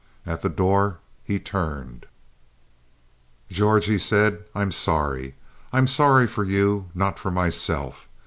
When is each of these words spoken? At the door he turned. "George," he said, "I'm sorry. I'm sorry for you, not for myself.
At 0.25 0.41
the 0.41 0.49
door 0.49 0.97
he 1.23 1.39
turned. 1.39 2.07
"George," 3.51 3.85
he 3.85 3.99
said, 3.99 4.43
"I'm 4.55 4.71
sorry. 4.71 5.35
I'm 5.71 5.85
sorry 5.85 6.25
for 6.25 6.43
you, 6.43 6.89
not 6.95 7.19
for 7.19 7.29
myself. 7.29 8.07